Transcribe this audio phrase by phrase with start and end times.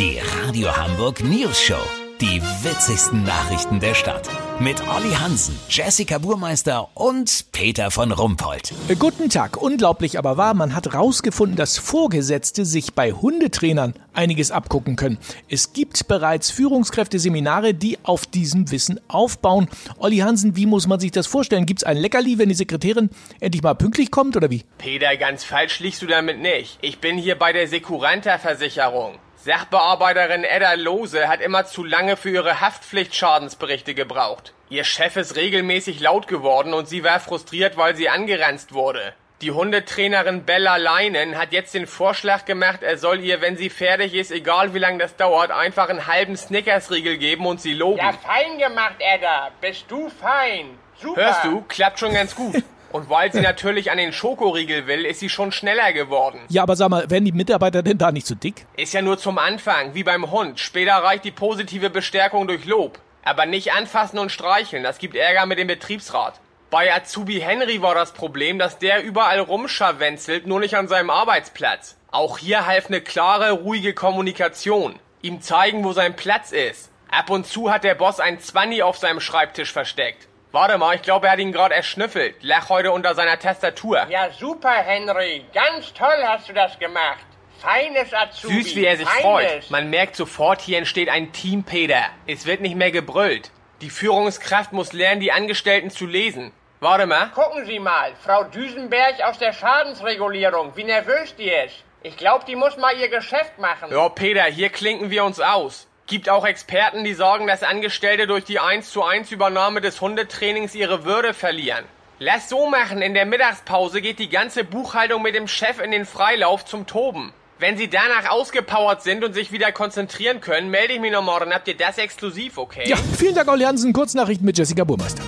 [0.00, 1.82] Die Radio Hamburg News Show.
[2.22, 4.30] Die witzigsten Nachrichten der Stadt.
[4.58, 8.72] Mit Olli Hansen, Jessica Burmeister und Peter von Rumpold.
[8.88, 9.58] Äh, Guten Tag.
[9.58, 15.18] Unglaublich aber wahr, man hat rausgefunden, dass Vorgesetzte sich bei Hundetrainern einiges abgucken können.
[15.50, 19.68] Es gibt bereits Führungskräfteseminare, die auf diesem Wissen aufbauen.
[19.98, 21.66] Olli Hansen, wie muss man sich das vorstellen?
[21.66, 24.64] Gibt's ein Leckerli, wenn die Sekretärin endlich mal pünktlich kommt oder wie?
[24.78, 26.78] Peter, ganz falsch liegst du damit nicht.
[26.80, 29.18] Ich bin hier bei der Sekuranta-Versicherung.
[29.42, 34.52] Sachbearbeiterin Edda Lose hat immer zu lange für ihre Haftpflichtschadensberichte gebraucht.
[34.68, 39.14] Ihr Chef ist regelmäßig laut geworden und sie war frustriert, weil sie angeranzt wurde.
[39.40, 44.12] Die Hundetrainerin Bella Leinen hat jetzt den Vorschlag gemacht, er soll ihr, wenn sie fertig
[44.12, 47.96] ist, egal wie lange das dauert, einfach einen halben Snickersriegel geben und sie loben.
[47.96, 49.52] Ja, fein gemacht, Edda.
[49.62, 50.78] Bist du fein.
[51.00, 51.24] Super.
[51.24, 51.64] Hörst du?
[51.66, 52.62] Klappt schon ganz gut.
[52.90, 56.40] Und weil sie natürlich an den Schokoriegel will, ist sie schon schneller geworden.
[56.48, 58.66] Ja, aber sag mal, werden die Mitarbeiter denn da nicht zu dick?
[58.76, 60.58] Ist ja nur zum Anfang, wie beim Hund.
[60.58, 62.98] Später reicht die positive Bestärkung durch Lob.
[63.22, 66.40] Aber nicht anfassen und streicheln, das gibt Ärger mit dem Betriebsrat.
[66.70, 71.96] Bei Azubi Henry war das Problem, dass der überall rumscharwenzelt, nur nicht an seinem Arbeitsplatz.
[72.10, 74.98] Auch hier half eine klare, ruhige Kommunikation.
[75.22, 76.90] Ihm zeigen, wo sein Platz ist.
[77.10, 80.28] Ab und zu hat der Boss ein Zwanni auf seinem Schreibtisch versteckt.
[80.52, 82.34] Warte mal, ich glaube, er hat ihn gerade erschnüffelt.
[82.42, 84.06] Lach heute unter seiner Tastatur.
[84.08, 85.44] Ja, super, Henry.
[85.54, 87.24] Ganz toll hast du das gemacht.
[87.60, 88.62] Feines Azubi.
[88.62, 89.22] Süß, wie er sich Feines.
[89.22, 89.70] freut.
[89.70, 92.02] Man merkt sofort, hier entsteht ein Team, Peter.
[92.26, 93.50] Es wird nicht mehr gebrüllt.
[93.80, 96.52] Die Führungskraft muss lernen, die Angestellten zu lesen.
[96.80, 97.28] Warte mal.
[97.28, 101.84] Gucken Sie mal, Frau Düsenberg aus der Schadensregulierung, wie nervös die ist.
[102.02, 103.90] Ich glaube, die muss mal ihr Geschäft machen.
[103.92, 105.86] Ja, Peter, hier klinken wir uns aus.
[106.10, 110.74] Gibt auch Experten, die sagen, dass Angestellte durch die 1 zu 1 Übernahme des Hundetrainings
[110.74, 111.84] ihre Würde verlieren.
[112.18, 116.04] Lass so machen, in der Mittagspause geht die ganze Buchhaltung mit dem Chef in den
[116.04, 117.32] Freilauf zum Toben.
[117.60, 121.54] Wenn sie danach ausgepowert sind und sich wieder konzentrieren können, melde ich mich noch morgen.
[121.54, 122.88] Habt ihr das exklusiv, okay?
[122.88, 123.92] Ja, vielen Dank, Olli Hansen.
[123.92, 125.22] Kurznachrichten mit Jessica Burmeister.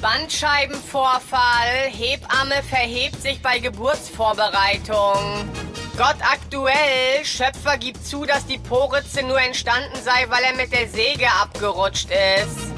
[0.00, 1.90] Bandscheibenvorfall.
[1.90, 5.50] Hebamme verhebt sich bei Geburtsvorbereitung.
[5.96, 7.24] Gott aktuell.
[7.24, 12.08] Schöpfer gibt zu, dass die Poritze nur entstanden sei, weil er mit der Säge abgerutscht
[12.10, 12.74] ist.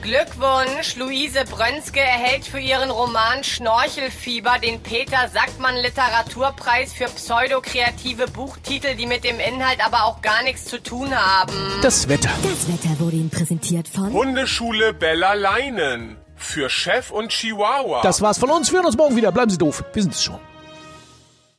[0.00, 8.96] Glückwunsch, Luise Brönske erhält für ihren Roman Schnorchelfieber den Peter Sackmann Literaturpreis für pseudokreative Buchtitel,
[8.96, 11.52] die mit dem Inhalt aber auch gar nichts zu tun haben.
[11.82, 12.30] Das Wetter.
[12.42, 16.18] Das Wetter wurde Ihnen präsentiert von Hundeschule Bella Leinen.
[16.36, 18.02] Für Chef und Chihuahua.
[18.02, 18.70] Das war's von uns.
[18.70, 19.32] Wir hören uns morgen wieder.
[19.32, 19.84] Bleiben Sie doof.
[19.94, 20.38] Wir sind es schon.